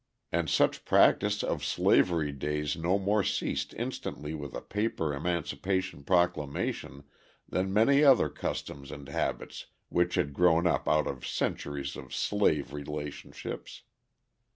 And 0.31 0.49
such 0.49 0.83
practice 0.83 1.43
of 1.43 1.63
slavery 1.63 2.31
days 2.31 2.75
no 2.75 2.97
more 2.97 3.23
ceased 3.23 3.75
instantly 3.75 4.33
with 4.33 4.55
a 4.55 4.61
paper 4.61 5.13
Emancipation 5.13 6.03
Proclamation 6.03 7.03
than 7.47 7.71
many 7.71 8.03
other 8.03 8.27
customs 8.27 8.89
and 8.89 9.07
habits 9.07 9.67
which 9.89 10.15
had 10.15 10.33
grown 10.33 10.65
up 10.65 10.89
out 10.89 11.05
of 11.05 11.27
centuries 11.27 11.95
of 11.95 12.15
slave 12.15 12.73
relationships. 12.73 13.83